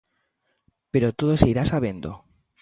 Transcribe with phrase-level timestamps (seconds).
[0.91, 2.11] Pero todo se irá sabendo.